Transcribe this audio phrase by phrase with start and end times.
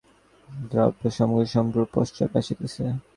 [0.71, 2.83] দ্রব্যসামগ্রী সমগ্র পশ্চাৎ আসিতেছে।